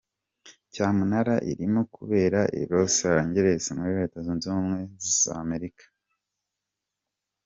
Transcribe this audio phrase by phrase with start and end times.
[0.71, 4.81] cyamunara irimo kubera i Los Angeles, muri Leta zunze ubumwe
[5.19, 5.83] za Amerika.